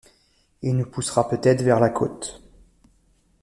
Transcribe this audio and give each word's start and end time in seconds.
et 0.63 0.73
nous 0.73 0.89
poussera 0.89 1.29
peut-être 1.29 1.61
vers 1.61 1.79
la 1.79 1.91
côte. 1.91 2.41